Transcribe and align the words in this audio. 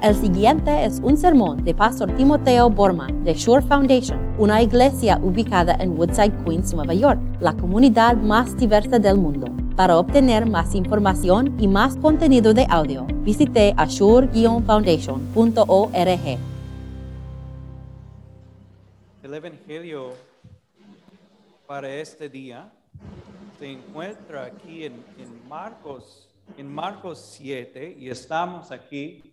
El 0.00 0.14
siguiente 0.14 0.84
es 0.84 1.00
un 1.02 1.16
sermón 1.16 1.64
de 1.64 1.74
Pastor 1.74 2.14
Timoteo 2.14 2.70
Borman 2.70 3.24
de 3.24 3.34
Shore 3.34 3.66
Foundation, 3.66 4.32
una 4.38 4.62
iglesia 4.62 5.18
ubicada 5.20 5.74
en 5.80 5.98
Woodside, 5.98 6.44
Queens, 6.44 6.72
Nueva 6.72 6.94
York, 6.94 7.18
la 7.40 7.52
comunidad 7.52 8.16
más 8.16 8.56
diversa 8.56 9.00
del 9.00 9.18
mundo. 9.18 9.48
Para 9.74 9.98
obtener 9.98 10.46
más 10.46 10.76
información 10.76 11.60
y 11.60 11.66
más 11.66 11.96
contenido 11.96 12.54
de 12.54 12.64
audio, 12.70 13.08
visite 13.24 13.74
ashore-foundation.org. 13.76 16.38
El 19.24 19.34
Evangelio 19.34 20.12
para 21.66 21.92
este 21.92 22.28
día 22.28 22.70
se 23.58 23.72
encuentra 23.72 24.44
aquí 24.44 24.84
en, 24.84 25.02
Marcos, 25.48 26.28
en 26.56 26.72
Marcos 26.72 27.18
7 27.36 27.96
y 27.98 28.10
estamos 28.10 28.70
aquí 28.70 29.27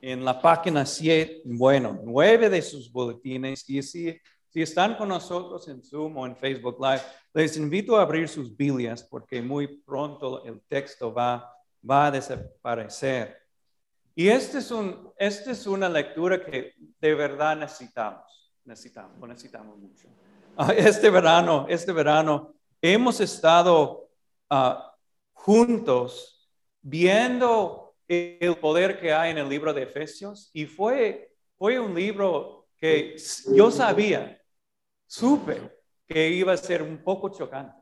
en 0.00 0.24
la 0.24 0.40
página 0.40 0.84
7, 0.84 1.42
bueno, 1.44 1.98
9 2.04 2.50
de 2.50 2.62
sus 2.62 2.90
boletines. 2.90 3.68
Y 3.68 3.82
si, 3.82 4.18
si 4.48 4.62
están 4.62 4.96
con 4.96 5.08
nosotros 5.08 5.66
en 5.68 5.82
Zoom 5.82 6.16
o 6.16 6.26
en 6.26 6.36
Facebook 6.36 6.76
Live, 6.80 7.02
les 7.34 7.56
invito 7.56 7.96
a 7.96 8.02
abrir 8.02 8.28
sus 8.28 8.56
Biblias 8.56 9.02
porque 9.02 9.42
muy 9.42 9.78
pronto 9.82 10.44
el 10.44 10.62
texto 10.62 11.12
va, 11.12 11.52
va 11.88 12.06
a 12.06 12.10
desaparecer. 12.10 13.36
Y 14.14 14.28
este 14.28 14.58
es, 14.58 14.70
un, 14.70 15.12
este 15.18 15.50
es 15.50 15.66
una 15.66 15.88
lectura 15.88 16.42
que 16.42 16.72
de 16.98 17.14
verdad 17.14 17.56
necesitamos. 17.56 18.54
Necesitamos, 18.64 19.28
necesitamos 19.28 19.76
mucho. 19.76 20.08
Ah, 20.56 20.72
este 20.72 21.10
verano, 21.10 21.66
este 21.68 21.92
verano, 21.92 22.54
hemos 22.80 23.20
estado 23.20 24.08
uh, 24.50 24.74
juntos 25.34 26.50
viendo 26.80 27.85
el 28.08 28.56
poder 28.56 29.00
que 29.00 29.12
hay 29.12 29.32
en 29.32 29.38
el 29.38 29.48
libro 29.48 29.72
de 29.72 29.82
Efesios 29.82 30.50
y 30.52 30.66
fue, 30.66 31.32
fue 31.58 31.78
un 31.80 31.94
libro 31.94 32.68
que 32.76 33.16
yo 33.54 33.70
sabía, 33.70 34.40
supe 35.06 35.60
que 36.06 36.28
iba 36.30 36.52
a 36.52 36.56
ser 36.56 36.82
un 36.82 37.02
poco 37.02 37.30
chocante, 37.30 37.76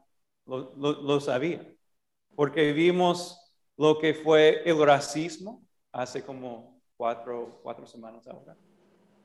lo, 0.46 0.72
lo, 0.76 1.20
sabía, 1.20 1.66
porque 2.34 2.72
vimos 2.72 3.38
lo 3.76 3.98
que 3.98 4.14
fue 4.14 4.62
el 4.64 4.80
racismo 4.84 5.66
hace 5.92 6.22
como 6.22 6.80
cuatro, 6.96 7.60
cuatro 7.62 7.86
semanas 7.86 8.26
ahora. 8.26 8.56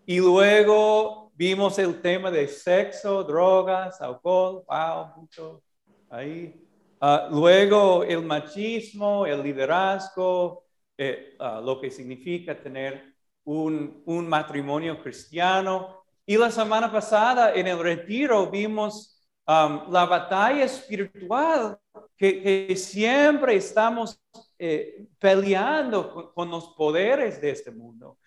Y 0.05 0.19
luego 0.19 1.31
vimos 1.35 1.77
el 1.77 2.01
tema 2.01 2.31
de 2.31 2.47
sexo, 2.47 3.23
drogas, 3.23 4.01
alcohol, 4.01 4.63
wow, 4.67 5.13
mucho 5.15 5.63
ahí. 6.09 6.65
Uh, 7.01 7.33
luego 7.33 8.03
el 8.03 8.23
machismo, 8.23 9.25
el 9.25 9.41
liderazgo, 9.41 10.65
eh, 11.01 11.37
ah, 11.39 11.61
lo 11.63 11.79
que 11.79 11.89
significa 11.89 12.61
tener 12.61 13.15
un, 13.45 14.03
un, 14.05 14.27
matrimonio 14.27 15.01
cristiano. 15.01 16.03
Y 16.25 16.35
la 16.35 16.51
semana 16.51 16.91
pasada 16.91 17.53
en 17.53 17.67
el 17.67 17.79
retiro 17.79 18.51
vimos 18.51 19.25
um, 19.47 19.89
la 19.89 20.05
batalla 20.05 20.65
espiritual 20.65 21.79
que, 22.17 22.43
que 22.43 22.75
siempre 22.75 23.55
estamos 23.55 24.21
eh, 24.57 25.07
peleando 25.17 26.13
con, 26.13 26.33
con, 26.33 26.51
los 26.51 26.67
poderes 26.75 27.39
de 27.39 27.51
este 27.51 27.71
mundo. 27.71 28.17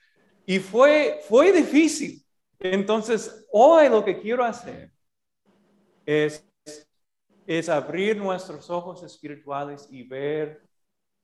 Y 0.46 0.58
fue, 0.58 1.20
fue 1.28 1.52
difícil. 1.52 2.24
Entonces, 2.58 3.46
hoy 3.52 3.90
lo 3.90 4.02
que 4.02 4.18
quiero 4.18 4.44
hacer 4.44 4.90
es, 6.06 6.42
es 7.46 7.68
abrir 7.68 8.16
nuestros 8.16 8.70
ojos 8.70 9.02
espirituales 9.02 9.86
y 9.90 10.04
ver 10.04 10.71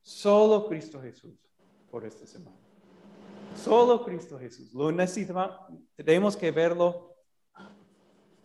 Solo 0.08 0.66
Cristo 0.66 1.02
Jesús 1.02 1.34
por 1.90 2.02
esta 2.06 2.26
semana. 2.26 2.56
Solo 3.54 4.02
Cristo 4.02 4.38
Jesús. 4.38 4.72
Lo 4.72 4.90
necesitamos, 4.90 5.50
tenemos 5.96 6.34
que 6.34 6.50
verlo 6.50 7.14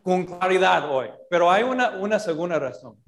con 0.03 0.25
claridad 0.25 0.94
hoy. 0.94 1.08
Pero 1.30 1.50
hay 1.50 1.64
una, 1.64 1.92
una 1.92 2.20
segunda 2.20 2.59
razón. 2.59 3.02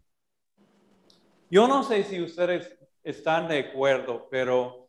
Yo 1.52 1.68
no 1.68 1.84
sé 1.84 2.06
si 2.06 2.22
ustedes 2.22 2.80
están 3.04 3.50
de 3.50 3.60
acuerdo, 3.60 4.26
pero 4.32 4.88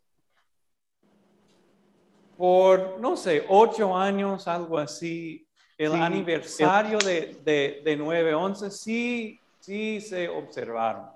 por, 2.37 3.01
no 3.01 3.17
sé, 3.17 3.47
ocho 3.49 3.97
años, 3.97 4.47
algo 4.47 4.79
así, 4.79 5.45
el 5.77 5.93
aniversario 5.93 6.99
de, 6.99 7.41
de, 7.43 7.83
de 7.85 7.99
9-11, 7.99 8.71
sí, 8.71 9.41
sí 9.59 10.01
se 10.01 10.29
observaron 10.29 11.16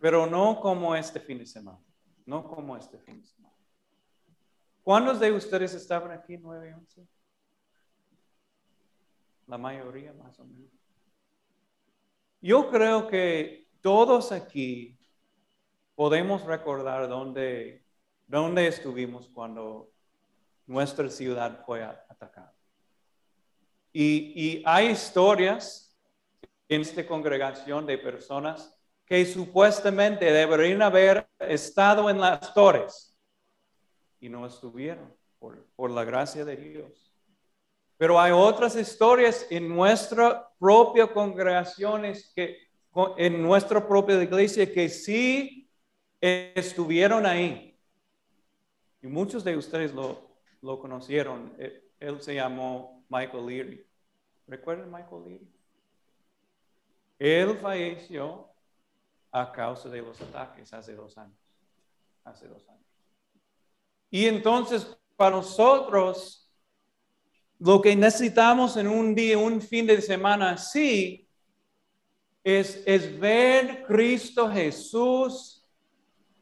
pero 0.00 0.26
no 0.26 0.60
como 0.60 0.94
este 0.94 1.20
fin 1.20 1.38
de 1.38 1.46
semana, 1.46 1.80
no 2.26 2.46
como 2.46 2.76
este 2.76 2.98
fin 2.98 3.20
de 3.20 3.26
semana. 3.26 3.54
¿Cuántos 4.82 5.20
de 5.20 5.32
ustedes 5.32 5.74
estaban 5.74 6.12
aquí 6.12 6.38
9 6.38 6.70
y 6.70 6.72
11? 6.72 7.06
La 9.46 9.58
mayoría 9.58 10.12
más 10.12 10.38
o 10.38 10.44
menos. 10.44 10.70
Yo 12.40 12.70
creo 12.70 13.08
que 13.08 13.68
todos 13.80 14.32
aquí 14.32 14.98
podemos 15.94 16.44
recordar 16.44 17.08
dónde, 17.08 17.84
dónde 18.26 18.68
estuvimos 18.68 19.28
cuando 19.28 19.90
nuestra 20.66 21.10
ciudad 21.10 21.64
fue 21.66 21.82
atacada. 21.82 22.54
Y, 23.92 24.32
y 24.34 24.62
hay 24.64 24.90
historias 24.90 25.98
en 26.68 26.82
esta 26.82 27.06
congregación 27.06 27.84
de 27.86 27.98
personas 27.98 28.77
que 29.08 29.24
supuestamente 29.24 30.30
deberían 30.30 30.82
haber 30.82 31.26
estado 31.38 32.10
en 32.10 32.20
las 32.20 32.52
torres 32.52 33.16
y 34.20 34.28
no 34.28 34.46
estuvieron 34.46 35.14
por, 35.38 35.64
por 35.76 35.90
la 35.90 36.04
gracia 36.04 36.44
de 36.44 36.56
Dios. 36.56 37.14
Pero 37.96 38.20
hay 38.20 38.32
otras 38.32 38.76
historias 38.76 39.46
en 39.48 39.66
nuestra 39.66 40.46
propia 40.58 41.06
congregaciones, 41.06 42.30
que, 42.36 42.58
en 43.16 43.42
nuestra 43.42 43.86
propia 43.86 44.22
iglesia, 44.22 44.70
que 44.70 44.90
sí 44.90 45.70
estuvieron 46.20 47.24
ahí. 47.24 47.78
Y 49.00 49.06
muchos 49.06 49.42
de 49.42 49.56
ustedes 49.56 49.94
lo, 49.94 50.20
lo 50.60 50.78
conocieron. 50.78 51.56
Él 51.98 52.20
se 52.20 52.34
llamó 52.34 53.04
Michael 53.08 53.46
Leary. 53.46 53.86
¿Recuerdan 54.46 54.90
Michael 54.92 55.24
Leary? 55.24 55.48
Él 57.18 57.56
falleció 57.56 58.48
a 59.30 59.52
causa 59.52 59.88
de 59.88 60.02
los 60.02 60.20
ataques 60.20 60.72
hace 60.72 60.94
dos 60.94 61.16
años. 61.18 61.38
Hace 62.24 62.48
dos 62.48 62.68
años. 62.68 62.86
Y 64.10 64.26
entonces, 64.26 64.86
para 65.16 65.36
nosotros, 65.36 66.50
lo 67.58 67.80
que 67.80 67.94
necesitamos 67.94 68.76
en 68.76 68.88
un 68.88 69.14
día, 69.14 69.36
un 69.38 69.60
fin 69.60 69.86
de 69.86 70.00
semana 70.00 70.50
así, 70.50 71.28
es, 72.42 72.82
es 72.86 73.18
ver 73.18 73.84
Cristo 73.86 74.50
Jesús 74.50 75.66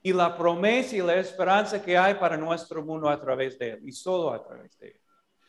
y 0.02 0.12
la 0.12 0.36
promesa 0.36 0.94
y 0.94 1.00
la 1.00 1.16
esperanza 1.16 1.82
que 1.82 1.98
hay 1.98 2.14
para 2.14 2.36
nuestro 2.36 2.84
mundo 2.84 3.08
a 3.08 3.20
través 3.20 3.58
de 3.58 3.70
Él 3.70 3.88
y 3.88 3.92
solo 3.92 4.32
a 4.32 4.40
través 4.40 4.78
de 4.78 4.88
Él. 4.88 5.00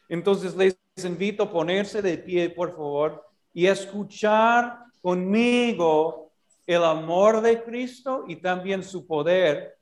Entonces 0.10 0.56
les 0.56 0.76
invito 1.04 1.44
a 1.44 1.52
ponerse 1.52 2.02
de 2.02 2.18
pie, 2.18 2.50
por 2.50 2.72
favor, 2.72 3.24
y 3.54 3.68
escuchar 3.68 4.80
conmigo 5.02 6.27
el 6.68 6.84
amor 6.84 7.42
de 7.42 7.64
Cristo 7.64 8.26
y 8.28 8.36
también 8.36 8.84
su 8.84 9.08
poder 9.08 9.78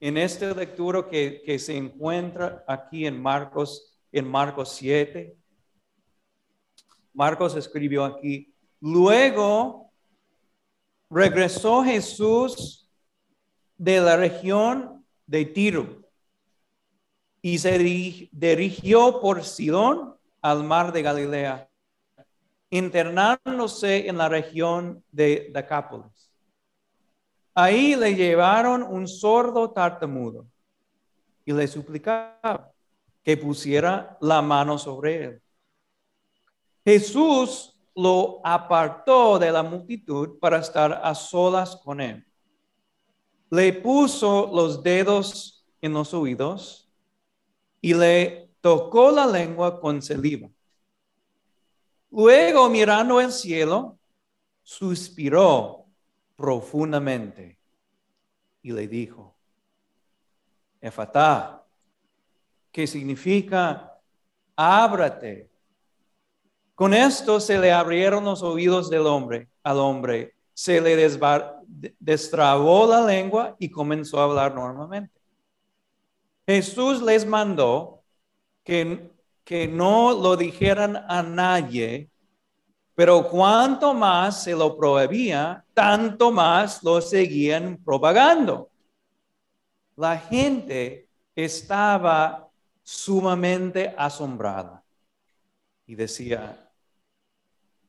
en 0.00 0.16
este 0.16 0.52
lectura 0.54 1.06
que, 1.08 1.42
que 1.44 1.58
se 1.58 1.76
encuentra 1.76 2.64
aquí 2.66 3.06
en 3.06 3.22
Marcos, 3.22 4.00
en 4.10 4.28
Marcos 4.28 4.70
7. 4.72 5.36
Marcos 7.12 7.54
escribió 7.54 8.04
aquí, 8.04 8.52
luego 8.80 9.92
regresó 11.10 11.84
Jesús 11.84 12.90
de 13.76 14.00
la 14.00 14.16
región 14.16 15.04
de 15.26 15.44
Tiro 15.44 16.02
y 17.42 17.58
se 17.58 17.78
dirigió 17.78 19.20
por 19.20 19.44
Sidón 19.44 20.16
al 20.40 20.64
mar 20.64 20.92
de 20.92 21.02
Galilea, 21.02 21.68
internándose 22.72 24.08
en 24.08 24.16
la 24.16 24.30
región 24.30 25.04
de 25.12 25.50
Decápolis. 25.52 26.32
Ahí 27.54 27.94
le 27.94 28.14
llevaron 28.14 28.82
un 28.82 29.06
sordo 29.06 29.70
tartamudo 29.70 30.46
y 31.44 31.52
le 31.52 31.68
suplicaba 31.68 32.72
que 33.22 33.36
pusiera 33.36 34.16
la 34.22 34.40
mano 34.40 34.78
sobre 34.78 35.24
él. 35.24 35.42
Jesús 36.82 37.78
lo 37.94 38.40
apartó 38.42 39.38
de 39.38 39.52
la 39.52 39.62
multitud 39.62 40.38
para 40.40 40.58
estar 40.58 40.98
a 41.04 41.14
solas 41.14 41.76
con 41.76 42.00
él. 42.00 42.24
Le 43.50 43.74
puso 43.74 44.50
los 44.50 44.82
dedos 44.82 45.68
en 45.82 45.92
los 45.92 46.14
oídos 46.14 46.90
y 47.82 47.92
le 47.92 48.50
tocó 48.62 49.10
la 49.10 49.26
lengua 49.26 49.78
con 49.78 50.00
saliva. 50.00 50.48
Luego, 52.12 52.68
mirando 52.68 53.20
el 53.20 53.32
cielo, 53.32 53.98
suspiró 54.62 55.86
profundamente 56.36 57.58
y 58.62 58.70
le 58.70 58.86
dijo, 58.86 59.34
Efatá, 60.80 61.64
que 62.70 62.86
significa 62.86 63.98
ábrate. 64.56 65.50
Con 66.74 66.92
esto 66.92 67.40
se 67.40 67.58
le 67.58 67.72
abrieron 67.72 68.24
los 68.24 68.42
oídos 68.42 68.90
del 68.90 69.06
hombre, 69.06 69.48
al 69.62 69.78
hombre, 69.78 70.34
se 70.52 70.80
le 70.80 70.96
destrabó 71.98 72.86
la 72.86 73.04
lengua 73.06 73.56
y 73.58 73.70
comenzó 73.70 74.20
a 74.20 74.24
hablar 74.24 74.54
normalmente. 74.54 75.18
Jesús 76.46 77.00
les 77.00 77.24
mandó 77.24 78.02
que, 78.64 79.10
que 79.44 79.66
no 79.68 80.12
lo 80.12 80.36
dijeran 80.36 80.96
a 80.96 81.22
nadie, 81.22 82.10
pero 82.94 83.28
cuanto 83.28 83.94
más 83.94 84.42
se 84.44 84.52
lo 84.52 84.76
prohibía, 84.76 85.64
tanto 85.74 86.30
más 86.30 86.82
lo 86.82 87.00
seguían 87.00 87.78
propagando. 87.84 88.70
La 89.96 90.18
gente 90.18 91.08
estaba 91.34 92.48
sumamente 92.82 93.94
asombrada 93.96 94.82
y 95.86 95.94
decía, 95.94 96.70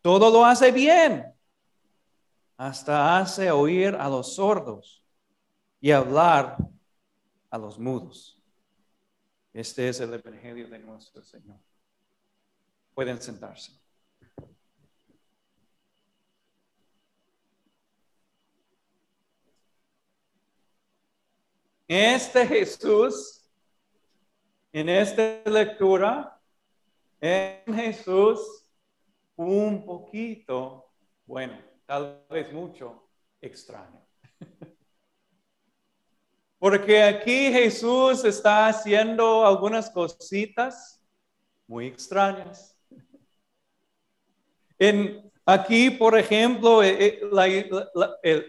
todo 0.02 0.30
lo 0.30 0.46
hace 0.46 0.72
bien, 0.72 1.26
hasta 2.58 3.18
hace 3.18 3.52
oír 3.52 3.96
a 3.96 4.10
los 4.10 4.36
sordos 4.36 5.04
y 5.80 5.92
hablar 5.92 6.58
a 7.50 7.58
los 7.58 7.78
mudos. 7.78 8.43
Este 9.54 9.88
es 9.88 10.00
el 10.00 10.14
Evangelio 10.16 10.68
de 10.68 10.80
nuestro 10.80 11.24
Señor. 11.24 11.60
Pueden 12.96 13.22
sentarse. 13.22 13.72
Este 21.88 22.48
Jesús, 22.48 23.48
en 24.72 24.90
esta 24.90 25.44
lectura, 25.46 26.42
es 27.22 27.64
Jesús 27.68 28.68
un 29.36 29.86
poquito, 29.86 30.92
bueno, 31.28 31.60
tal 31.86 32.26
vez 32.30 32.52
mucho, 32.52 33.08
extraño. 33.40 34.04
Porque 36.64 37.04
aquí 37.04 37.52
Jesús 37.52 38.24
está 38.24 38.68
haciendo 38.68 39.46
algunas 39.46 39.90
cositas 39.90 41.04
muy 41.68 41.88
extrañas. 41.88 42.80
En, 44.80 45.30
aquí, 45.46 45.90
por 45.90 46.18
ejemplo, 46.18 46.82
eh, 46.82 47.20
eh, 48.24 48.46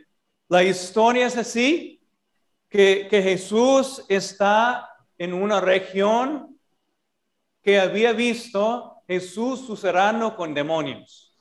la, 0.49 0.63
historia 0.63 1.27
es 1.27 1.37
así, 1.37 2.01
que, 2.69 3.09
Jesús 3.11 4.05
está 4.09 4.89
en 5.19 5.35
una 5.35 5.61
región 5.61 6.57
que 7.63 7.81
había 7.81 8.13
visto 8.13 9.03
Jesús 9.09 9.67
sucerrando 9.67 10.37
con 10.37 10.55
demonios. 10.55 11.37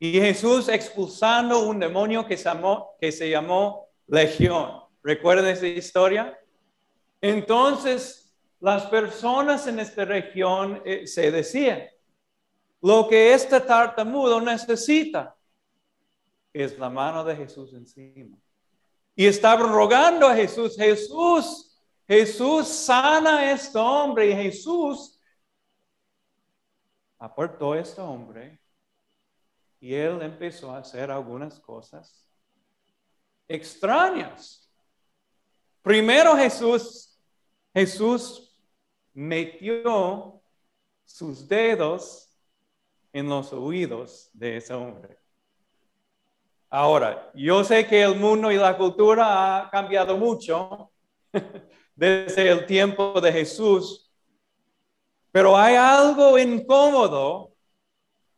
Y 0.00 0.14
Jesús 0.14 0.68
expulsando 0.68 1.60
un 1.60 1.78
demonio 1.78 2.26
que 2.26 2.36
se 2.36 3.30
llamó 3.30 3.86
Legión. 4.08 4.87
¿Recuerdan 5.08 5.46
esa 5.46 5.66
historia? 5.66 6.38
Entonces, 7.22 8.38
las 8.60 8.84
personas 8.88 9.66
en 9.66 9.80
esta 9.80 10.04
región 10.04 10.82
eh, 10.84 11.06
se 11.06 11.30
decían, 11.30 11.88
lo 12.82 13.08
que 13.08 13.32
este 13.32 13.58
tartamudo 13.62 14.38
necesita 14.38 15.34
es 16.52 16.78
la 16.78 16.90
mano 16.90 17.24
de 17.24 17.36
Jesús 17.36 17.72
encima. 17.72 18.36
Y 19.16 19.24
estaban 19.24 19.72
rogando 19.72 20.26
a 20.26 20.34
Jesús, 20.34 20.76
Jesús, 20.76 21.80
Jesús 22.06 22.68
sana 22.68 23.38
a 23.38 23.52
este 23.52 23.78
hombre. 23.78 24.30
Y 24.30 24.34
Jesús 24.34 25.18
apartó 27.18 27.72
a 27.72 27.78
este 27.80 28.02
hombre 28.02 28.60
y 29.80 29.94
él 29.94 30.20
empezó 30.20 30.70
a 30.70 30.80
hacer 30.80 31.10
algunas 31.10 31.58
cosas 31.58 32.28
extrañas. 33.48 34.67
Primero 35.88 36.36
Jesús, 36.36 37.18
Jesús 37.72 38.54
metió 39.14 40.42
sus 41.02 41.48
dedos 41.48 42.38
en 43.10 43.26
los 43.26 43.54
oídos 43.54 44.28
de 44.34 44.58
ese 44.58 44.74
hombre. 44.74 45.18
Ahora, 46.68 47.30
yo 47.32 47.64
sé 47.64 47.86
que 47.86 48.02
el 48.02 48.16
mundo 48.16 48.52
y 48.52 48.56
la 48.56 48.76
cultura 48.76 49.62
ha 49.62 49.70
cambiado 49.70 50.18
mucho 50.18 50.92
desde 51.96 52.50
el 52.50 52.66
tiempo 52.66 53.18
de 53.22 53.32
Jesús, 53.32 54.12
pero 55.32 55.56
hay 55.56 55.76
algo 55.76 56.38
incómodo 56.38 57.54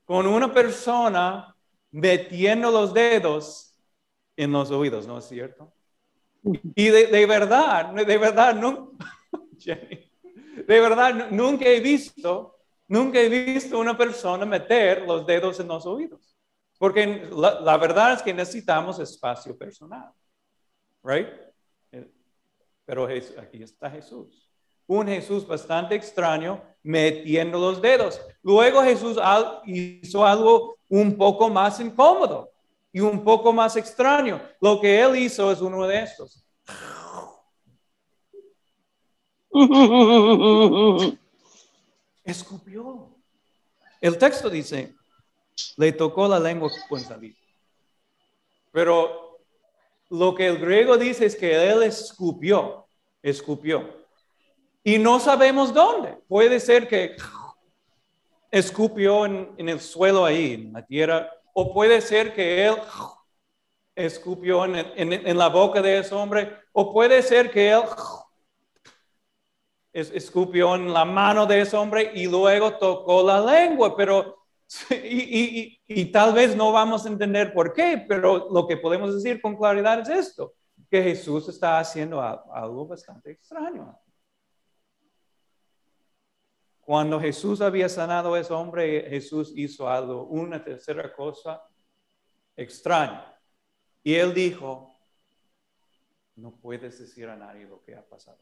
con 0.04 0.24
una 0.28 0.54
persona 0.54 1.56
metiendo 1.90 2.70
los 2.70 2.94
dedos 2.94 3.74
en 4.36 4.52
los 4.52 4.70
oídos, 4.70 5.04
¿no 5.08 5.18
es 5.18 5.24
cierto? 5.24 5.74
Y 6.42 6.88
de, 6.88 7.26
verdad, 7.26 7.92
de 7.92 8.18
verdad, 8.18 8.54
no, 8.54 8.92
de 9.66 10.80
verdad, 10.80 11.14
nunca 11.30 11.66
he 11.66 11.80
visto, 11.80 12.56
nunca 12.88 13.20
he 13.20 13.28
visto 13.28 13.78
una 13.78 13.96
persona 13.96 14.46
meter 14.46 15.02
los 15.02 15.26
dedos 15.26 15.60
en 15.60 15.68
los 15.68 15.84
oídos. 15.86 16.36
Porque 16.78 17.28
la, 17.30 17.76
verdad 17.76 18.14
es 18.14 18.22
que 18.22 18.32
necesitamos 18.32 18.98
espacio 18.98 19.56
personal. 19.56 20.10
Right? 21.02 21.28
Pero 22.86 23.06
aquí 23.06 23.62
está 23.62 23.90
Jesús. 23.90 24.50
Un 24.86 25.06
Jesús 25.06 25.46
bastante 25.46 25.94
extraño 25.94 26.62
metiendo 26.82 27.58
los 27.58 27.80
dedos. 27.82 28.20
Luego 28.42 28.82
Jesús 28.82 29.18
hizo 29.66 30.26
algo 30.26 30.78
un 30.88 31.16
poco 31.16 31.48
más 31.50 31.78
incómodo 31.78 32.50
y 32.92 33.00
un 33.00 33.22
poco 33.22 33.52
más 33.52 33.76
extraño. 33.76 34.40
Lo 34.60 34.80
que 34.80 35.00
él 35.00 35.16
hizo 35.16 35.50
es 35.50 35.60
uno 35.60 35.86
de 35.86 36.02
estos. 36.02 36.44
Escupió. 42.24 43.08
El 44.00 44.18
texto 44.18 44.48
dice, 44.48 44.94
le 45.76 45.92
tocó 45.92 46.26
la 46.26 46.40
lengua 46.40 46.70
con 46.88 47.00
salir. 47.00 47.36
Pero 48.72 49.38
lo 50.08 50.34
que 50.34 50.46
el 50.46 50.58
griego 50.58 50.96
dice 50.96 51.26
es 51.26 51.36
que 51.36 51.70
él 51.70 51.82
escupió, 51.82 52.86
escupió. 53.22 54.00
Y 54.82 54.98
no 54.98 55.20
sabemos 55.20 55.74
dónde. 55.74 56.16
Puede 56.26 56.58
ser 56.58 56.88
que 56.88 57.16
escupió 58.50 59.26
en 59.26 59.68
el 59.68 59.80
suelo 59.80 60.24
ahí, 60.24 60.54
en 60.54 60.72
la 60.72 60.84
tierra 60.84 61.30
o 61.54 61.72
puede 61.72 62.00
ser 62.00 62.34
que 62.34 62.66
él 62.66 62.76
escupió 63.94 64.64
en, 64.64 65.38
la 65.38 65.48
boca 65.48 65.82
de 65.82 65.98
ese 65.98 66.14
hombre, 66.14 66.52
o 66.72 66.92
puede 66.92 67.22
ser 67.22 67.50
que 67.50 67.70
él 67.72 67.82
escupió 69.92 70.74
en 70.74 70.92
la 70.92 71.04
mano 71.04 71.46
de 71.46 71.60
ese 71.60 71.76
hombre 71.76 72.12
y 72.14 72.26
luego 72.26 72.76
tocó 72.78 73.22
la 73.22 73.40
lengua, 73.40 73.96
pero 73.96 74.40
y, 74.90 76.04
tal 76.12 76.32
vez 76.32 76.54
no 76.54 76.70
vamos 76.72 77.04
a 77.04 77.08
entender 77.08 77.52
por 77.52 77.72
qué, 77.72 78.04
pero 78.08 78.48
lo 78.50 78.66
que 78.66 78.76
podemos 78.76 79.14
decir 79.14 79.40
con 79.40 79.56
claridad 79.56 80.00
es 80.00 80.08
esto, 80.08 80.54
que 80.88 81.02
Jesús 81.02 81.48
está 81.48 81.80
haciendo 81.80 82.20
algo 82.20 82.86
bastante 82.86 83.32
extraño. 83.32 83.98
Cuando 86.90 87.20
Jesús 87.20 87.60
había 87.60 87.88
sanado 87.88 88.34
a 88.34 88.40
ese 88.40 88.52
hombre, 88.52 89.08
Jesús 89.08 89.52
hizo 89.54 89.88
algo, 89.88 90.24
una 90.24 90.64
tercera 90.64 91.12
cosa 91.12 91.62
extraña. 92.56 93.32
Y 94.02 94.14
él 94.14 94.34
dijo, 94.34 94.98
no 96.34 96.50
puedes 96.50 96.98
decir 96.98 97.28
a 97.28 97.36
nadie 97.36 97.64
lo 97.64 97.80
que 97.80 97.94
ha 97.94 98.02
pasado. 98.02 98.38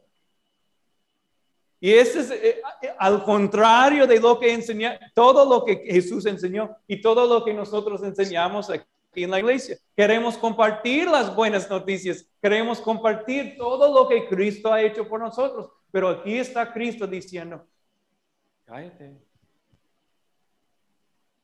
Y 1.79 1.93
este 1.93 2.21
es 2.21 2.31
eh, 2.31 2.63
eh, 2.81 2.95
al 2.99 3.23
contrario 3.23 4.07
de 4.07 4.19
lo 4.19 4.41
que 4.41 4.55
enseñó, 4.55 4.93
todo 5.15 5.45
lo 5.45 5.63
que 5.63 5.85
Jesús 5.85 6.25
enseñó 6.25 6.75
y 6.87 7.03
todo 7.03 7.27
lo 7.27 7.45
que 7.45 7.53
nosotros 7.53 8.03
enseñamos 8.03 8.71
aquí 8.71 8.87
en 9.13 9.31
la 9.31 9.41
iglesia. 9.41 9.77
Queremos 9.95 10.39
compartir 10.39 11.07
las 11.07 11.37
buenas 11.37 11.69
noticias, 11.69 12.27
queremos 12.41 12.81
compartir 12.81 13.59
todo 13.59 13.93
lo 13.93 14.09
que 14.09 14.27
Cristo 14.27 14.73
ha 14.73 14.81
hecho 14.81 15.07
por 15.07 15.21
nosotros. 15.21 15.69
Pero 15.93 16.09
aquí 16.09 16.39
está 16.39 16.73
Cristo 16.73 17.07
diciendo, 17.07 17.69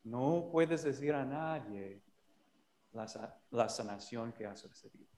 No 0.02 0.48
puedes 0.52 0.82
decir 0.82 1.14
a 1.14 1.24
nadie 1.24 2.02
la, 2.92 3.68
sanación 3.68 4.32
que 4.32 4.46
has 4.46 4.62
recibido. 4.62 5.08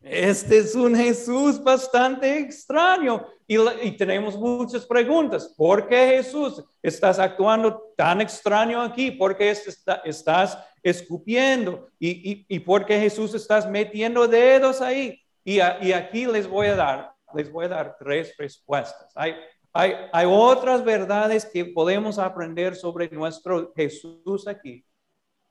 Este 0.00 0.58
es 0.58 0.74
un 0.74 0.94
Jesús 0.94 1.62
bastante 1.62 2.38
extraño 2.38 3.26
y, 3.46 3.96
tenemos 3.96 4.36
muchas 4.36 4.84
preguntas. 4.84 5.54
¿Por 5.56 5.88
qué 5.88 6.16
Jesús 6.16 6.62
estás 6.82 7.18
actuando 7.18 7.94
tan 7.96 8.20
extraño 8.20 8.82
aquí? 8.82 9.12
¿Por 9.12 9.36
qué 9.36 9.56
estás 10.04 10.58
escupiendo? 10.82 11.88
¿Y, 11.98 12.44
y, 12.48 12.58
por 12.58 12.84
qué 12.84 13.00
Jesús 13.00 13.34
estás 13.34 13.70
metiendo 13.70 14.26
dedos 14.26 14.82
ahí? 14.82 15.22
Y, 15.44 15.54
y 15.56 15.92
aquí 15.92 16.26
les 16.26 16.46
voy 16.46 16.66
a 16.66 16.76
dar 16.76 17.14
les 17.34 17.50
voy 17.50 17.66
a 17.66 17.68
dar 17.68 17.96
tres 17.98 18.34
respuestas. 18.38 19.10
Hay, 19.14 19.34
hay, 19.76 19.92
hay 20.12 20.26
otras 20.30 20.84
verdades 20.84 21.44
que 21.44 21.64
podemos 21.64 22.20
aprender 22.20 22.76
sobre 22.76 23.10
nuestro 23.10 23.72
Jesús 23.74 24.46
aquí, 24.46 24.86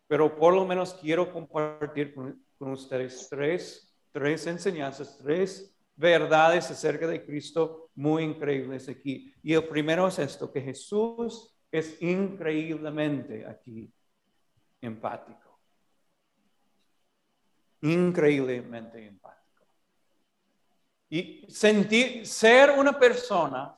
pero 0.08 0.34
por 0.34 0.54
lo 0.54 0.66
menos 0.66 0.94
quiero 0.94 1.32
compartir 1.32 2.16
con, 2.16 2.42
con 2.58 2.72
ustedes 2.72 3.28
tres, 3.30 3.94
tres 4.14 4.48
enseñanzas, 4.48 5.18
tres 5.18 5.76
verdades 5.94 6.72
acerca 6.72 7.06
de 7.06 7.26
Cristo 7.26 7.92
muy 7.96 8.24
increíbles 8.24 8.88
aquí. 8.88 9.34
Y 9.44 9.54
el 9.54 9.68
primero 9.68 10.08
es 10.08 10.18
esto, 10.20 10.50
que 10.50 10.62
Jesús 10.62 11.54
es 11.70 12.02
increíblemente 12.02 13.46
aquí 13.46 13.94
empático. 14.80 15.60
Increíblemente 17.82 19.06
empático. 19.06 19.68
Y 21.10 21.46
sentir, 21.50 22.26
ser 22.26 22.72
una 22.72 22.98
persona 22.98 23.78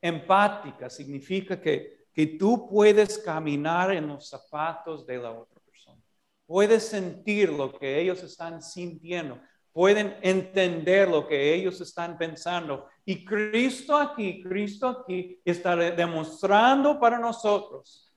empática 0.00 0.88
significa 0.90 1.60
que, 1.60 2.06
que 2.12 2.26
tú 2.26 2.68
puedes 2.68 3.18
caminar 3.18 3.92
en 3.92 4.08
los 4.08 4.28
zapatos 4.28 5.06
de 5.06 5.18
la 5.18 5.30
otra 5.30 5.60
persona. 5.60 6.02
Puedes 6.46 6.86
sentir 6.86 7.50
lo 7.50 7.72
que 7.78 8.00
ellos 8.00 8.22
están 8.22 8.62
sintiendo 8.62 9.40
pueden 9.76 10.16
entender 10.22 11.06
lo 11.06 11.28
que 11.28 11.52
ellos 11.52 11.78
están 11.82 12.16
pensando. 12.16 12.88
Y 13.04 13.26
Cristo 13.26 13.94
aquí, 13.94 14.42
Cristo 14.42 14.88
aquí 14.88 15.38
está 15.44 15.76
demostrando 15.76 16.98
para 16.98 17.18
nosotros 17.18 18.10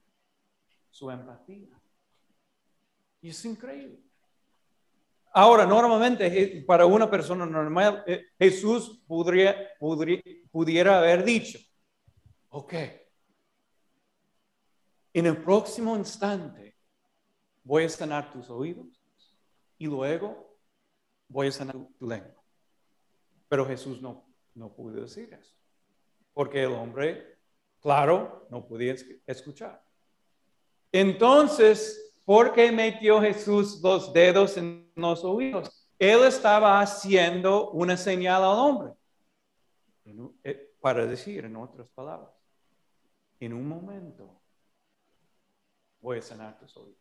su 0.90 1.12
empatía. 1.12 1.78
Y 3.20 3.28
es 3.32 3.44
increíble. 3.44 4.00
Ahora, 5.34 5.66
normalmente 5.66 6.28
eh, 6.28 6.64
para 6.66 6.86
una 6.86 7.12
persona 7.12 7.46
normal, 7.46 8.06
eh, 8.08 8.28
Jesús 8.40 9.04
podría, 9.06 9.58
pudiera 10.50 11.00
haber 11.00 11.26
dicho, 11.26 11.60
ok, 12.50 12.74
en 15.14 15.26
el 15.26 15.42
próximo 15.42 15.96
instante 15.98 16.78
voy 17.64 17.84
a 17.84 17.90
sanar 17.90 18.32
tus 18.32 18.50
oídos 18.50 18.88
y 19.78 19.86
luego 19.86 20.58
voy 21.28 21.48
a 21.48 21.52
sanar 21.52 21.76
tu 21.98 22.08
lengua. 22.08 22.44
Pero 23.48 23.66
Jesús 23.66 24.02
no, 24.02 24.26
no 24.54 24.74
pudo 24.74 25.02
decir 25.02 25.34
eso, 25.34 25.56
porque 26.34 26.64
el 26.64 26.72
hombre, 26.74 27.40
claro, 27.80 28.48
no 28.50 28.66
podía 28.68 28.96
escuchar. 29.26 29.84
Entonces, 30.92 32.16
¿por 32.26 32.54
qué 32.54 32.72
metió 32.72 33.22
Jesús 33.22 33.82
los 33.82 34.14
dedos 34.14 34.58
en 34.58 34.92
los 34.96 35.24
oídos? 35.24 35.88
Él 35.98 36.24
estaba 36.24 36.80
haciendo 36.80 37.72
una 37.72 37.98
señal 37.98 38.44
al 38.44 38.58
hombre, 38.58 38.94
eh, 40.44 40.74
para 40.80 41.06
decir, 41.06 41.46
en 41.46 41.56
otras 41.56 41.90
palabras, 41.90 42.39
en 43.40 43.54
un 43.54 43.68
momento 43.68 44.40
voy 46.02 46.20
a 46.20 46.22
sanar 46.22 46.58
tus 46.60 46.76
oídos. 46.78 46.98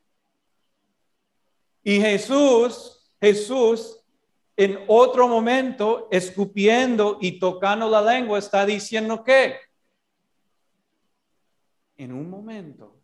Y 1.82 2.00
Jesús, 2.00 3.12
Jesús 3.20 3.98
en 4.58 4.84
otro 4.88 5.28
momento, 5.28 6.08
escupiendo 6.10 7.18
y 7.20 7.38
tocando 7.38 7.88
la 7.88 8.02
lengua, 8.02 8.40
está 8.40 8.66
diciendo 8.66 9.22
que 9.22 9.54
en 11.96 12.12
un 12.12 12.28
momento 12.28 13.00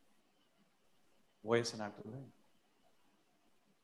voy 1.43 1.61
a 1.61 1.65
sanar 1.65 1.95
tu 1.95 2.11
lengua. 2.11 2.33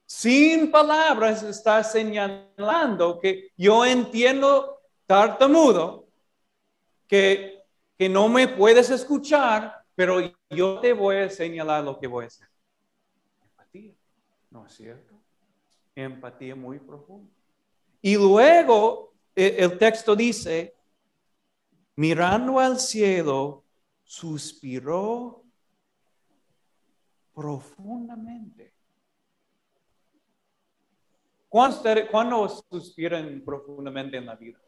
Sin 0.05 0.73
palabras 0.73 1.45
está 1.45 1.85
señalando 1.85 3.21
que 3.21 3.53
yo 3.57 3.85
entiendo 3.85 4.81
tartamudo, 5.07 6.09
que, 7.07 7.60
que 8.01 8.09
no 8.09 8.31
me 8.31 8.49
puedes 8.49 8.89
escuchar, 8.89 9.85
pero 9.95 10.21
yo 10.49 10.81
te 10.81 10.95
voy 10.95 11.17
a 11.17 11.29
señalar 11.29 11.85
lo 11.85 12.01
que 12.01 12.07
voy 12.07 12.25
a 12.25 12.29
hacer. 12.29 12.49
Empatía, 13.43 13.93
¿no 14.49 14.65
es 14.65 14.73
cierto? 14.73 15.21
Empatía 15.95 16.57
muy 16.57 16.79
profunda. 16.79 17.31
Y 18.01 18.17
luego 18.17 19.13
e, 19.37 19.55
el 19.59 19.77
texto 19.77 20.17
dice, 20.17 20.75
mirando 21.97 22.59
al 22.59 22.81
cielo, 22.81 23.67
suspiró 24.03 25.45
profundamente. 27.35 28.73
¿Cuándo 31.51 32.49
suspiran 32.49 33.43
profundamente 33.45 34.17
en 34.17 34.25
la 34.25 34.37
vida? 34.37 34.59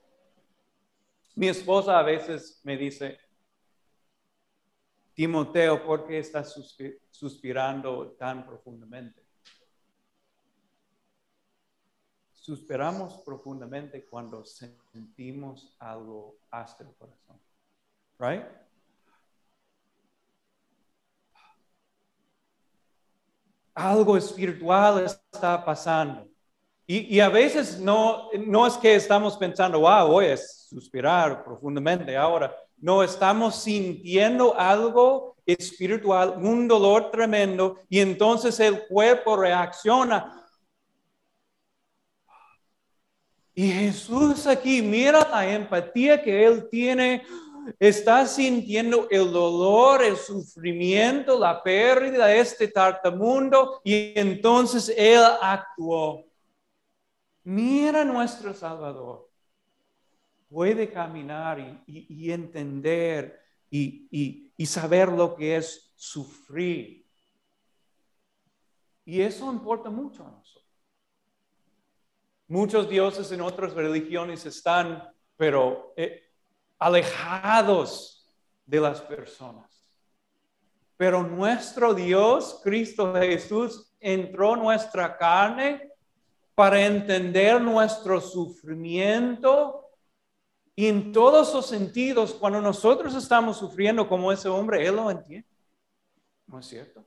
Mi 1.35 1.49
esposa 1.49 1.99
a 1.99 2.03
veces 2.03 2.61
me 2.62 2.77
dice, 2.77 3.22
Timoteo, 5.14 5.85
¿por 5.85 6.07
qué 6.07 6.19
estás 6.19 6.54
suspirando 7.11 8.12
tan 8.12 8.47
profundamente? 8.47 9.23
Suspiramos 12.33 13.19
profundamente 13.19 14.04
cuando 14.07 14.45
sentimos 14.45 15.76
algo 15.78 16.38
hasta 16.50 16.83
el 16.83 16.95
corazón. 16.95 17.40
Right? 18.19 18.42
Algo 23.75 24.16
espiritual 24.16 25.04
está 25.04 25.64
pasando. 25.64 26.28
Y, 26.85 27.21
a 27.21 27.28
veces 27.28 27.78
no, 27.78 28.28
no 28.47 28.66
es 28.66 28.76
que 28.76 28.97
estamos 28.97 29.37
pensando, 29.37 29.81
wow, 29.81 30.09
voy 30.09 30.26
a 30.26 30.37
suspirar 30.37 31.45
profundamente 31.45 32.16
ahora. 32.16 32.54
No, 32.83 33.03
estamos 33.03 33.62
sintiendo 33.62 34.55
algo 34.59 35.37
espiritual, 35.47 36.35
un 36.37 36.69
dolor 36.69 37.11
tremendo, 37.11 37.79
y 37.89 38.01
entonces 38.01 38.61
el 38.61 38.87
cuerpo 38.87 39.37
reacciona 39.37 40.43
Y 43.55 43.71
Jesús 43.71 44.47
aquí, 44.47 44.81
mira 44.81 45.29
la 45.31 45.47
empatía 45.47 46.23
que 46.23 46.45
Él 46.45 46.69
tiene. 46.71 47.23
Está 47.79 48.27
sintiendo 48.27 49.07
el 49.11 49.31
dolor, 49.31 50.03
el 50.03 50.17
sufrimiento, 50.17 51.39
la 51.39 51.62
pérdida 51.62 52.27
de 52.27 52.41
este 52.41 52.69
tartamundo 52.69 53.81
y 53.85 54.19
entonces 54.19 54.93
Él 54.97 55.23
actuó. 55.41 56.25
Mira 57.45 58.05
nuestro 58.05 58.55
Salvador. 58.55 59.29
Puede 60.52 60.90
caminar 60.90 61.82
y, 61.87 62.30
entender 62.30 63.40
y, 63.71 64.52
y 64.54 64.66
saber 64.66 65.09
lo 65.09 65.35
que 65.35 65.56
es 65.56 65.92
sufrir. 65.97 67.06
Y 69.04 69.23
eso 69.23 69.50
importa 69.50 69.88
mucho 69.88 70.26
a 70.26 70.30
nosotros. 70.30 70.62
Muchos 72.52 72.87
dioses 72.87 73.32
en 73.32 73.40
otras 73.40 73.73
religiones 73.73 74.44
están, 74.44 75.11
pero 75.38 75.94
eh, 75.97 76.23
alejados 76.78 78.30
de 78.66 78.78
las 78.78 79.00
personas. 79.00 79.71
Pero 80.99 81.23
nuestro 81.23 81.94
Dios, 81.94 82.61
Cristo 82.62 83.14
Jesús, 83.14 83.94
entró 83.99 84.52
en 84.52 84.61
nuestra 84.61 85.16
carne 85.16 85.92
para 86.54 86.85
entender 86.85 87.59
nuestro 87.61 88.21
sufrimiento 88.21 89.82
y 90.75 90.87
en 90.87 91.12
todos 91.12 91.52
los 91.52 91.67
sentidos, 91.67 92.33
cuando 92.35 92.61
nosotros 92.61 93.14
estamos 93.14 93.59
sufriendo 93.59 94.09
como 94.09 94.33
ese 94.33 94.49
hombre, 94.49 94.87
Él 94.87 94.97
lo 94.97 95.11
entiende. 95.11 95.49
¿No 96.47 96.59
es 96.59 96.67
cierto? 96.67 97.07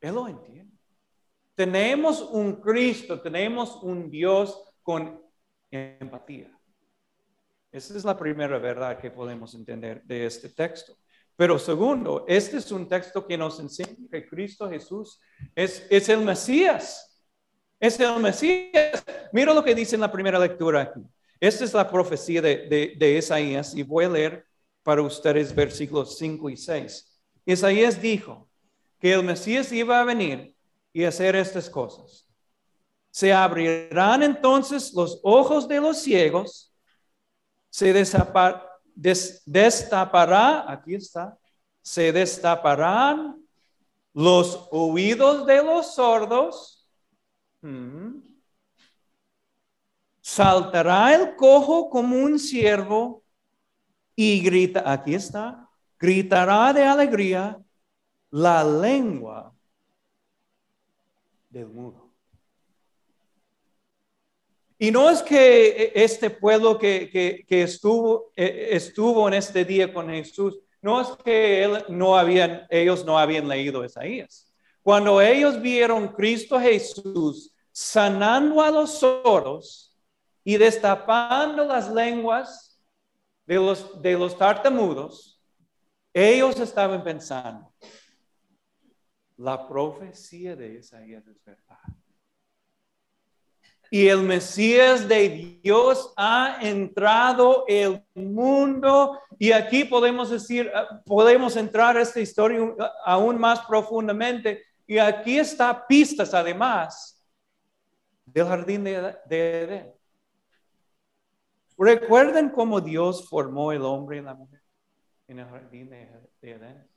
Él 0.00 0.14
lo 0.14 0.28
entiende. 0.28 0.72
Tenemos 1.54 2.20
un 2.20 2.60
Cristo, 2.60 3.20
tenemos 3.20 3.82
un 3.82 4.10
Dios 4.10 4.62
con 4.82 5.20
empatía. 5.70 6.50
Esa 7.72 7.96
es 7.96 8.04
la 8.04 8.16
primera 8.16 8.58
verdad 8.58 8.98
que 8.98 9.10
podemos 9.10 9.54
entender 9.54 10.02
de 10.04 10.26
este 10.26 10.48
texto. 10.48 10.96
Pero 11.36 11.58
segundo, 11.58 12.24
este 12.28 12.58
es 12.58 12.70
un 12.70 12.88
texto 12.88 13.26
que 13.26 13.36
nos 13.36 13.58
enseña 13.58 14.08
que 14.10 14.28
Cristo 14.28 14.70
Jesús 14.70 15.20
es, 15.54 15.84
es 15.90 16.08
el 16.08 16.20
Mesías. 16.20 17.24
Es 17.80 17.98
el 17.98 18.20
Mesías. 18.20 19.04
Mira 19.32 19.52
lo 19.52 19.64
que 19.64 19.74
dice 19.74 19.96
en 19.96 20.02
la 20.02 20.12
primera 20.12 20.38
lectura 20.38 20.82
aquí. 20.82 21.00
Esta 21.44 21.64
es 21.64 21.74
la 21.74 21.90
profecía 21.90 22.40
de, 22.40 22.96
de, 22.96 23.18
Isaías 23.18 23.74
y 23.74 23.82
voy 23.82 24.06
a 24.06 24.08
leer 24.08 24.46
para 24.82 25.02
ustedes 25.02 25.54
versículos 25.54 26.16
5 26.16 26.48
y 26.48 26.56
6. 26.56 27.20
Isaías 27.44 28.00
dijo 28.00 28.48
que 28.98 29.12
el 29.12 29.22
Mesías 29.22 29.70
iba 29.70 30.00
a 30.00 30.04
venir 30.04 30.56
y 30.90 31.04
hacer 31.04 31.36
estas 31.36 31.68
cosas. 31.68 32.26
Se 33.10 33.30
abrirán 33.30 34.22
entonces 34.22 34.94
los 34.94 35.20
ojos 35.22 35.68
de 35.68 35.82
los 35.82 35.98
ciegos, 35.98 36.74
se 37.68 37.92
destapará, 37.92 38.64
aquí 40.66 40.94
está, 40.94 41.36
se 41.82 42.10
destaparán 42.10 43.36
los 44.14 44.66
oídos 44.70 45.44
de 45.44 45.62
los 45.62 45.94
sordos, 45.94 46.88
mm, 47.60 48.33
saltará 50.24 51.14
el 51.14 51.36
cojo 51.36 51.90
como 51.90 52.16
un 52.16 52.38
ciervo 52.38 53.22
y 54.16 54.40
grita, 54.40 54.82
aquí 54.90 55.14
está, 55.14 55.68
gritará 55.98 56.72
de 56.72 56.82
alegría 56.82 57.60
la 58.30 58.64
lengua 58.64 59.54
del 61.50 61.68
mudo. 61.68 62.10
Y 64.78 64.90
no 64.90 65.10
es 65.10 65.22
que 65.22 65.92
este 65.94 66.30
pueblo 66.30 66.78
que, 66.78 67.44
estuvo, 67.46 68.32
eh, 68.34 68.68
estuvo 68.70 69.28
en 69.28 69.34
este 69.34 69.62
día 69.62 69.92
con 69.92 70.08
Jesús, 70.08 70.58
no 70.80 71.02
es 71.02 71.08
que 71.22 71.64
él 71.64 71.84
no 71.90 72.16
habían, 72.16 72.66
ellos 72.70 73.04
no 73.04 73.18
habían 73.18 73.46
leído 73.46 73.84
Isaías. 73.84 74.50
Cuando 74.82 75.20
ellos 75.20 75.60
vieron 75.60 76.08
Cristo 76.08 76.58
Jesús 76.58 77.54
sanando 77.70 78.62
a 78.62 78.70
los 78.70 78.98
sordos 79.00 79.93
y 80.44 80.56
destapando 80.56 81.64
las 81.64 81.90
lenguas 81.90 82.80
de 83.46 83.56
los, 83.56 84.00
de 84.00 84.12
los 84.12 84.36
tartamudos, 84.36 85.42
ellos 86.12 86.60
estaban 86.60 87.02
pensando, 87.02 87.72
la 89.36 89.66
profecía 89.66 90.54
de 90.54 90.74
Isaías 90.74 91.26
es 91.26 91.42
verdad. 91.44 91.78
Y 93.90 94.08
el 94.08 94.22
Mesías 94.22 95.06
de 95.06 95.60
Dios 95.62 96.12
ha 96.16 96.58
entrado 96.60 97.64
el 97.68 98.04
mundo. 98.14 99.20
Y 99.38 99.52
aquí 99.52 99.84
podemos 99.84 100.30
decir, 100.30 100.70
ah, 100.74 101.00
podemos 101.04 101.56
entrar 101.56 101.96
a 101.96 102.02
esta 102.02 102.18
historia 102.18 102.74
aún 103.04 103.38
más 103.38 103.60
profundamente. 103.60 104.64
Y 104.86 104.98
aquí 104.98 105.38
está 105.38 105.86
pistas 105.86 106.34
además 106.34 107.24
del 108.24 108.46
jardín 108.46 108.82
de, 108.82 109.16
Edén. 109.30 109.94
Recuerden 111.76 112.50
cómo 112.50 112.80
Dios 112.80 113.28
formó 113.28 113.72
el 113.72 113.82
hombre 113.82 114.18
y 114.18 114.22
la 114.22 114.34
mujer 114.34 114.62
en 115.28 115.38
el 115.40 115.46
jardín 115.46 115.90
de 115.90 116.08
Edén. 116.42 116.88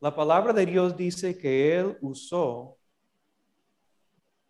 La 0.00 0.14
palabra 0.14 0.52
de 0.52 0.64
Dios 0.66 0.96
dice 0.96 1.36
que 1.36 1.76
Él 1.78 1.98
usó 2.00 2.78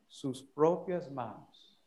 sus 0.06 0.42
propias 0.42 1.10
manos. 1.10 1.78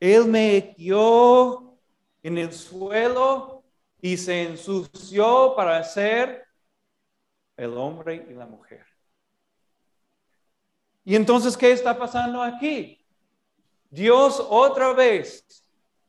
Él 0.00 0.26
metió 0.26 1.78
en 2.22 2.38
el 2.38 2.52
suelo 2.52 3.64
y 4.00 4.16
se 4.16 4.42
ensució 4.42 5.54
para 5.54 5.78
hacer 5.78 6.44
el 7.56 7.76
hombre 7.76 8.26
y 8.28 8.34
la 8.34 8.46
mujer. 8.46 8.84
Y 11.04 11.14
entonces, 11.14 11.56
¿qué 11.56 11.72
está 11.72 11.96
pasando 11.96 12.42
aquí? 12.42 13.04
Dios 13.90 14.44
otra 14.48 14.92
vez, 14.92 15.63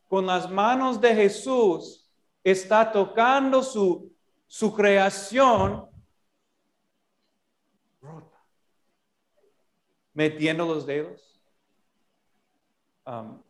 con 0.08 0.26
las 0.26 0.50
manos 0.50 1.02
de 1.02 1.16
Jesús, 1.16 2.10
está 2.44 2.92
tocando 2.92 3.64
su, 3.64 4.12
su 4.48 4.74
creación 4.74 5.90
metiendo 10.16 10.66
los 10.66 10.86
dedos, 10.86 11.42
um, 13.06 13.42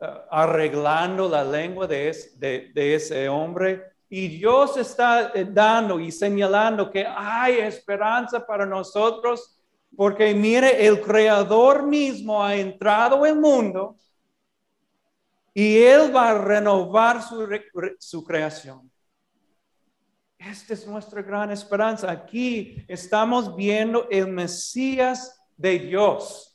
uh, 0.00 0.06
arreglando 0.30 1.28
la 1.28 1.44
lengua 1.44 1.86
de, 1.86 2.70
de, 2.74 2.94
ese 2.94 3.28
hombre. 3.28 3.92
Y 4.08 4.28
Dios 4.28 4.76
está 4.76 5.32
eh, 5.34 5.44
dando 5.44 6.00
y 6.00 6.10
señalando 6.10 6.90
que 6.90 7.06
hay 7.06 7.58
esperanza 7.58 8.44
para 8.44 8.64
nosotros, 8.64 9.58
porque 9.94 10.34
mire, 10.34 10.86
el 10.86 11.00
creador 11.02 11.82
mismo 11.86 12.42
ha 12.42 12.56
entrado 12.56 13.26
en 13.26 13.34
el 13.34 13.40
mundo 13.40 13.96
y 15.54 15.78
Él 15.78 16.14
va 16.14 16.30
a 16.30 16.38
renovar 16.38 17.22
su, 17.22 17.46
su 17.98 18.24
creación. 18.24 18.90
Esta 20.38 20.74
es 20.74 20.86
nuestra 20.86 21.22
gran 21.22 21.50
esperanza. 21.50 22.10
Aquí 22.10 22.84
estamos 22.88 23.54
viendo 23.54 24.08
el 24.10 24.26
Mesías 24.28 25.40
de 25.56 25.78
Dios 25.78 26.52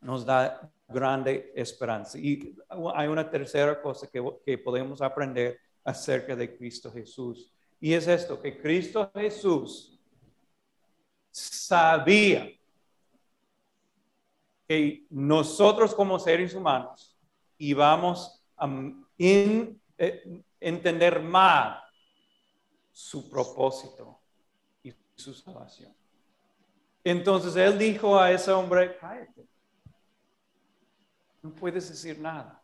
nos 0.00 0.24
da 0.24 0.70
grande 0.88 1.52
esperanza. 1.54 2.18
Y 2.18 2.56
hay 2.94 3.08
una 3.08 3.28
tercera 3.28 3.80
cosa 3.80 4.08
que, 4.08 4.58
podemos 4.58 5.02
aprender 5.02 5.58
acerca 5.84 6.34
de 6.34 6.56
Cristo 6.56 6.90
Jesús. 6.90 7.52
Y 7.80 7.92
es 7.92 8.08
esto, 8.08 8.40
que 8.40 8.60
Cristo 8.60 9.10
Jesús 9.14 10.00
sabía 11.30 12.50
que 14.68 15.06
nosotros 15.08 15.94
como 15.94 16.18
seres 16.18 16.54
humanos 16.54 17.18
íbamos 17.56 18.44
a 18.56 18.68
eh, 19.18 20.42
entender 20.60 21.20
más 21.22 21.82
su 22.92 23.30
propósito 23.30 24.20
y 24.82 24.92
su 25.16 25.32
salvación. 25.32 25.94
Entonces 27.02 27.56
él 27.56 27.78
dijo 27.78 28.18
a 28.18 28.30
ese 28.30 28.50
hombre. 28.52 28.98
No 31.40 31.54
puedes 31.54 31.88
decir 31.88 32.18
nada. 32.18 32.62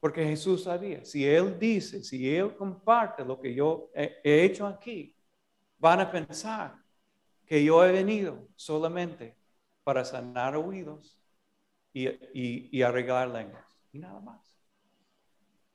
Porque 0.00 0.24
Jesús 0.24 0.64
sabía, 0.64 1.04
si 1.04 1.26
él 1.26 1.58
dice, 1.58 2.02
si 2.02 2.34
él 2.34 2.56
comparte 2.56 3.24
lo 3.24 3.40
que 3.40 3.54
yo 3.54 3.90
he, 3.94 4.44
hecho 4.44 4.66
aquí, 4.66 5.14
van 5.78 6.00
a 6.00 6.10
pensar 6.10 6.76
que 7.44 7.62
yo 7.62 7.84
he 7.84 7.92
venido 7.92 8.46
solamente 8.54 9.37
para 9.88 10.04
sanar 10.04 10.54
oídos 10.54 11.18
y, 11.94 12.82
arreglar 12.82 13.28
lenguas. 13.28 13.64
Y 13.90 13.98
nada 13.98 14.20
más. 14.20 14.38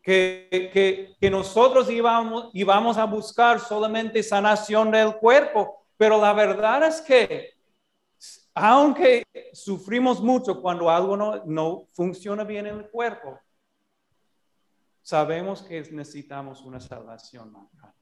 Que, 0.04 1.18
que, 1.20 1.30
nosotros 1.32 1.90
íbamos, 1.90 2.52
íbamos 2.54 3.00
a 3.00 3.06
buscar 3.06 3.60
solamente 3.60 4.22
sanación 4.22 4.92
del 4.92 5.16
cuerpo, 5.16 5.88
pero 5.98 6.22
la 6.22 6.32
verdad 6.32 6.84
es 6.84 7.02
que, 7.02 7.54
aunque 8.54 9.24
sufrimos 9.52 10.22
mucho 10.22 10.62
cuando 10.62 10.92
algo 10.92 11.18
no, 11.18 11.44
no 11.46 11.88
funciona 11.94 12.44
bien 12.44 12.68
en 12.68 12.78
el 12.82 12.90
cuerpo, 12.92 13.40
sabemos 15.02 15.64
que 15.64 15.82
necesitamos 15.92 16.62
una 16.62 16.80
salvación 16.80 17.52
más 17.52 17.68
grande. 17.74 17.98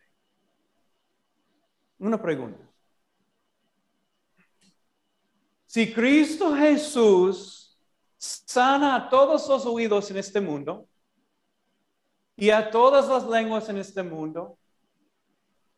Una 1.99 2.21
pregunta. 2.21 2.70
Si 5.71 5.93
Cristo 5.93 6.53
Jesús 6.53 7.79
sana 8.17 8.93
a 8.93 9.09
todos 9.09 9.47
los 9.47 9.65
oídos 9.65 10.11
en 10.11 10.17
este 10.17 10.41
mundo 10.41 10.89
y 12.35 12.49
a 12.49 12.69
todas 12.69 13.07
las 13.07 13.25
lenguas 13.25 13.69
en 13.69 13.77
este 13.77 14.03
mundo, 14.03 14.59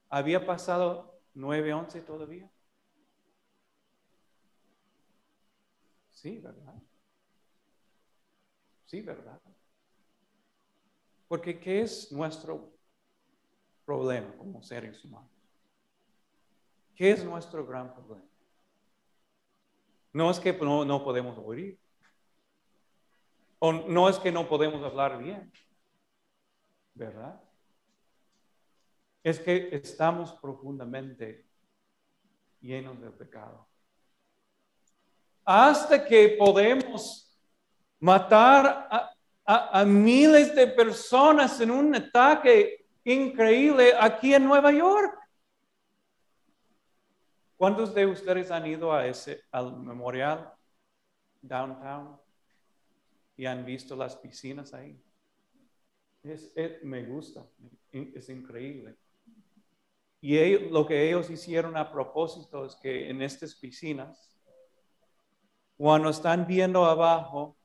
había 0.10 0.44
pasado 0.44 1.22
9, 1.36 2.02
todavía. 2.08 2.50
Sí, 6.10 6.40
¿verdad? 6.40 6.82
Sí, 8.86 9.02
¿verdad? 9.02 9.40
Porque 11.28 11.60
¿qué 11.60 11.84
es 11.84 12.12
nuestro 12.12 12.74
problema 13.86 14.36
como 14.38 14.64
seres 14.64 15.06
humanos? 15.06 15.30
¿Qué 16.96 17.12
es 17.12 17.24
nuestro 17.24 17.64
gran 17.64 17.94
problema? 17.94 18.33
No 20.14 20.32
es 20.32 20.40
que 20.40 20.54
no, 20.54 20.86
no 20.86 21.04
podemos 21.04 21.38
oír. 21.38 21.80
O 23.60 23.74
no 23.74 24.10
es 24.10 24.18
que 24.20 24.32
no 24.32 24.48
podemos 24.48 24.84
hablar 24.84 25.18
bien. 25.18 25.52
¿Verdad? 26.94 27.44
es 29.24 29.40
que 29.40 29.70
estamos 29.72 30.34
profundamente 30.34 31.46
llenos 32.60 33.00
de 33.02 33.10
pecado. 33.10 33.66
Hasta 35.46 36.04
que 36.06 36.36
podemos 36.38 37.34
matar 38.00 38.90
a, 39.46 39.84
miles 39.86 40.56
de 40.56 40.68
personas 40.68 41.60
en 41.60 41.72
un 41.72 41.96
ataque 41.96 42.86
increíble 43.04 43.94
aquí 44.00 44.34
en 44.34 44.46
Nueva 44.46 44.72
York. 44.72 45.18
¿Cuántos 47.64 47.96
de 47.96 48.06
ustedes 48.06 48.52
han 48.52 48.68
ido 48.68 48.92
a 48.92 49.08
ese, 49.08 49.44
al 49.50 49.80
memorial 49.80 50.52
downtown 51.42 52.20
y 53.38 53.46
han 53.46 53.64
visto 53.64 53.96
las 53.96 54.18
piscinas 54.18 54.74
ahí? 54.74 55.02
me 56.84 57.06
gusta, 57.06 57.48
es 57.94 58.28
increíble. 58.28 58.98
Y 60.20 60.60
lo 60.72 60.86
que 60.86 61.08
ellos 61.08 61.30
hicieron 61.30 61.78
a 61.78 61.90
propósito 61.90 62.66
es 62.66 62.76
que 62.76 63.10
en 63.10 63.22
estas 63.22 63.56
piscinas, 63.56 64.38
cuando 65.78 66.10
están 66.10 66.46
viendo 66.46 66.84
abajo, 66.84 67.56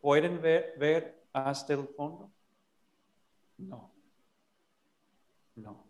¿pueden 0.00 0.40
ver, 0.40 1.28
hasta 1.34 1.74
el 1.74 1.86
fondo? 1.88 2.32
No. 3.58 3.92
No. 5.56 5.86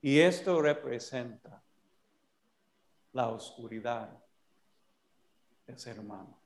Y 0.00 0.18
esto 0.18 0.60
representa 0.60 1.63
la 3.14 3.28
oscuridad 3.28 4.10
del 5.66 5.78
ser 5.78 5.98
humano. 5.98 6.38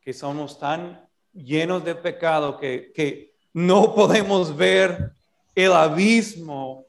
que 0.00 0.12
somos 0.12 0.58
tan 0.58 1.08
llenos 1.32 1.84
de 1.84 1.94
pecado 1.94 2.58
que, 2.58 2.90
que 2.92 3.36
no 3.52 3.94
podemos 3.94 4.56
ver 4.56 5.14
el 5.54 5.72
abismo 5.72 6.86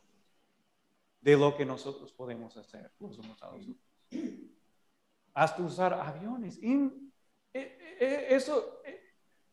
de 1.19 1.37
lo 1.37 1.55
que 1.55 1.65
nosotros 1.65 2.11
podemos 2.13 2.55
hacer 2.57 2.91
los 2.99 3.17
unos 3.19 3.41
a 3.43 3.51
los 3.51 3.63
otros. 3.63 3.77
Hasta 5.33 5.61
usar 5.61 5.93
aviones. 5.93 6.57
Y, 6.57 6.89
e, 7.53 7.77
e, 7.99 8.27
eso 8.29 8.81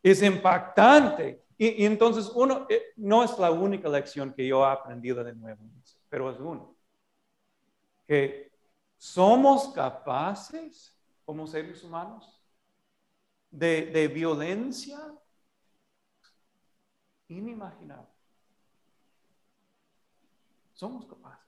es 0.02 0.22
impactante. 0.22 1.44
Y, 1.58 1.84
entonces 1.84 2.30
uno, 2.34 2.66
eh, 2.70 2.92
no 2.96 3.24
es 3.24 3.37
la 3.38 3.50
única 3.50 3.88
lección 3.88 4.32
que 4.32 4.46
yo 4.46 4.64
he 4.64 4.70
aprendido 4.70 5.22
de 5.22 5.34
nuevo, 5.34 5.62
pero 6.08 6.30
es 6.30 6.38
uno. 6.38 6.77
Que 8.08 8.50
somos 8.96 9.68
capaces 9.68 10.98
como 11.24 11.46
seres 11.46 11.84
humanos 11.84 12.42
de, 13.50 13.86
de 13.86 14.08
violencia 14.08 14.98
inimaginable. 17.28 18.08
Somos 20.72 21.04
capaces. 21.04 21.46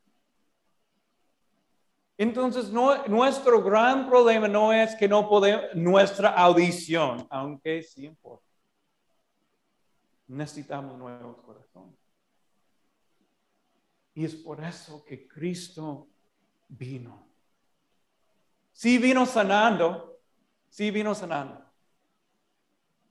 Entonces, 2.20 2.70
nuestro 2.70 3.62
gran 3.62 4.06
problema 4.06 4.46
no 4.46 4.74
es 4.74 4.94
que 4.96 5.08
no 5.08 5.26
podemos, 5.26 5.74
nuestra 5.74 6.28
audición, 6.28 7.26
aunque 7.30 7.82
sí 7.82 8.04
importa. 8.04 8.44
Necesitamos 10.26 10.98
nuevos 10.98 11.40
corazones. 11.40 11.98
Y 14.12 14.26
es 14.26 14.34
por 14.34 14.62
eso 14.62 15.02
que 15.02 15.26
Cristo 15.26 16.09
vino. 16.70 17.26
Sí 18.72 18.98
vino 18.98 19.26
sanando, 19.26 20.20
sí 20.68 20.90
vino 20.90 21.14
sanando. 21.14 21.64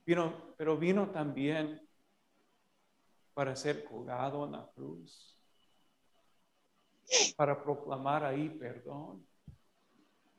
Vino, 0.06 0.56
pero 0.58 0.78
vino 0.78 1.10
también 1.10 1.88
para 3.34 3.56
ser 3.56 3.84
colgado 3.86 4.46
en 4.46 4.54
la 4.54 4.68
cruz, 4.74 5.40
para 7.36 7.62
proclamar 7.62 8.26
ahí 8.26 8.50
perdón, 8.50 9.26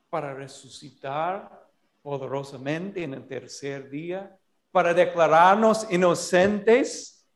para 0.09 0.35
resucitar 0.35 1.69
poderosamente 2.03 3.05
en 3.05 3.15
el 3.15 3.29
tercer 3.29 3.89
día, 3.89 4.37
para 4.73 4.93
declararnos 4.93 5.91
inocentes, 5.91 7.29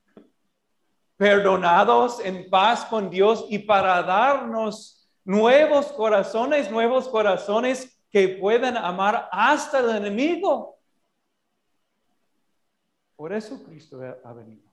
perdonados 1.17 2.21
en 2.21 2.51
paz 2.51 2.85
con 2.87 3.09
Dios 3.09 3.47
y 3.49 3.61
para 3.61 4.03
darnos 4.03 5.04
nuevos 5.25 5.93
corazones, 5.93 6.71
nuevos 6.71 7.09
corazones 7.09 8.01
que 8.11 8.29
puedan 8.29 8.77
amar 8.77 9.29
hasta 9.33 9.81
el 9.81 9.97
enemigo. 9.97 10.79
Por 13.17 13.33
eso 13.33 13.63
Cristo 13.65 14.01
ha 14.23 14.33
venido. 14.33 14.71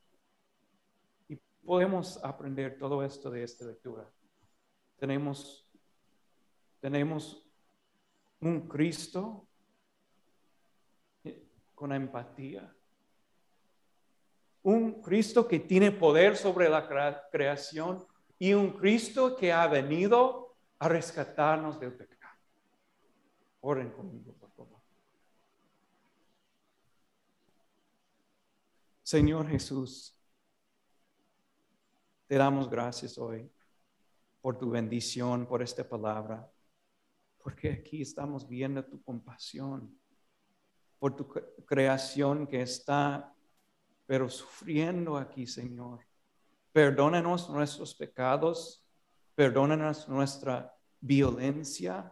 Y 1.27 1.37
podemos 1.65 2.23
aprender 2.23 2.77
todo 2.77 3.03
esto 3.03 3.31
de 3.31 3.43
esta 3.43 3.65
lectura. 3.65 4.07
Tenemos, 4.97 5.67
tenemos 6.79 7.47
un 8.39 8.67
Cristo 8.67 9.47
con 11.75 11.93
empatía. 11.93 12.75
Un 14.63 15.01
Cristo 15.01 15.47
que 15.47 15.59
tiene 15.59 15.91
poder 15.91 16.37
sobre 16.37 16.69
la 16.69 16.87
creación 17.31 18.05
y 18.37 18.53
un 18.53 18.71
Cristo 18.73 19.35
que 19.35 19.51
ha 19.51 19.67
venido 19.67 20.40
a 20.81 20.87
rescatarnos 20.87 21.79
del 21.79 21.93
pecado. 21.93 22.39
Oren 23.59 23.91
conmigo, 23.91 24.33
por 24.33 24.51
favor. 24.51 24.81
Señor 29.03 29.47
Jesús, 29.47 30.19
te 32.25 32.35
damos 32.35 32.67
gracias 32.67 33.19
hoy 33.19 33.47
por 34.41 34.57
tu 34.57 34.71
bendición, 34.71 35.45
por 35.45 35.61
esta 35.61 35.87
palabra, 35.87 36.51
porque 37.37 37.73
aquí 37.73 38.01
estamos 38.01 38.47
viendo 38.47 38.83
tu 38.83 39.03
compasión, 39.03 39.95
por 40.97 41.15
tu 41.15 41.27
creación 41.63 42.47
que 42.47 42.63
está, 42.63 43.31
pero 44.07 44.27
sufriendo 44.29 45.15
aquí, 45.15 45.45
Señor. 45.45 46.03
Perdónanos 46.71 47.51
nuestros 47.51 47.93
pecados, 47.93 48.80
perdónanos 49.35 50.07
nuestra 50.07 50.73
violencia 50.99 52.11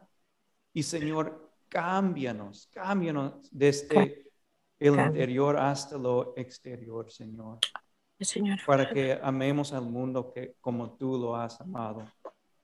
y, 0.73 0.83
Señor, 0.83 1.53
cámbianos, 1.67 2.69
cámbianos 2.73 3.49
desde 3.51 4.31
el 4.79 4.99
interior 4.99 5.57
hasta 5.57 5.97
lo 5.97 6.33
exterior, 6.37 7.11
Señor. 7.11 7.59
Señor. 8.19 8.59
Para 8.65 8.89
que 8.89 9.17
amemos 9.21 9.71
al 9.73 9.83
mundo 9.83 10.31
que, 10.33 10.55
como 10.59 10.97
tú 10.97 11.17
lo 11.17 11.35
has 11.35 11.59
amado 11.61 12.03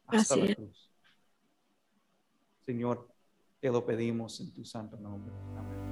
hasta 0.08 0.36
la 0.36 0.54
cruz. 0.54 0.92
Señor, 2.66 3.08
te 3.60 3.70
lo 3.70 3.86
pedimos 3.86 4.40
en 4.42 4.54
tu 4.54 4.66
santo 4.66 4.98
nombre. 4.98 5.34
Amén. 5.56 5.85